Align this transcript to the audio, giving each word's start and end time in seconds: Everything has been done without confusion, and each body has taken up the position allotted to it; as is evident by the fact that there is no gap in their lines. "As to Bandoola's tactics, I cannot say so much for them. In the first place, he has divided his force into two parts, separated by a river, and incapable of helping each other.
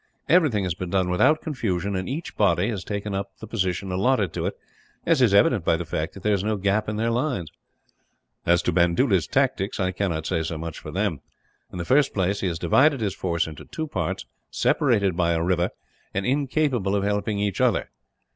Everything 0.27 0.63
has 0.63 0.73
been 0.73 0.89
done 0.89 1.11
without 1.11 1.43
confusion, 1.43 1.95
and 1.95 2.09
each 2.09 2.35
body 2.35 2.69
has 2.69 2.83
taken 2.83 3.13
up 3.13 3.37
the 3.37 3.45
position 3.45 3.91
allotted 3.91 4.33
to 4.33 4.47
it; 4.47 4.57
as 5.05 5.21
is 5.21 5.31
evident 5.31 5.63
by 5.63 5.77
the 5.77 5.85
fact 5.85 6.15
that 6.15 6.23
there 6.23 6.33
is 6.33 6.43
no 6.43 6.55
gap 6.57 6.89
in 6.89 6.95
their 6.95 7.11
lines. 7.11 7.51
"As 8.43 8.63
to 8.63 8.71
Bandoola's 8.73 9.27
tactics, 9.27 9.79
I 9.79 9.91
cannot 9.91 10.25
say 10.25 10.41
so 10.41 10.57
much 10.57 10.79
for 10.79 10.89
them. 10.89 11.21
In 11.71 11.77
the 11.77 11.85
first 11.85 12.15
place, 12.15 12.39
he 12.39 12.47
has 12.47 12.57
divided 12.57 12.99
his 12.99 13.13
force 13.13 13.45
into 13.45 13.65
two 13.65 13.85
parts, 13.87 14.25
separated 14.49 15.15
by 15.15 15.33
a 15.33 15.43
river, 15.43 15.69
and 16.15 16.25
incapable 16.25 16.95
of 16.95 17.03
helping 17.03 17.37
each 17.37 17.61
other. 17.61 17.91